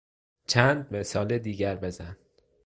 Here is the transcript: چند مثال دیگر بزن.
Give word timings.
چند 0.47 0.95
مثال 0.95 1.37
دیگر 1.37 1.75
بزن. 1.75 2.17